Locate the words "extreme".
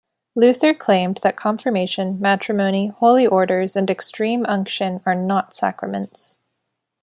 3.87-4.47